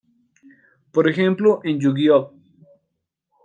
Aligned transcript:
Por 0.91 1.07
ejemplo, 1.07 1.59
en 1.63 1.79
"Yu-Gi-Oh! 1.79 2.33